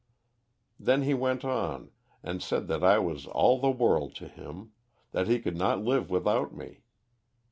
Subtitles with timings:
[0.79, 1.91] Then he went on,
[2.23, 4.71] and said that I was all the world to him;
[5.11, 6.81] that he could not live without me.